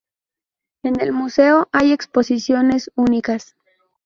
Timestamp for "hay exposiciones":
1.71-2.89